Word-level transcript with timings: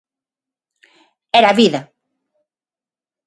Era 1.39 1.51
vida. 1.59 1.81